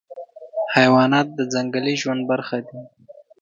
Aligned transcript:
حیوانات 0.75 1.27
د 1.33 1.39
ځنګلي 1.53 1.95
ژوند 2.01 2.21
برخه 2.31 2.57
دي. 2.67 2.79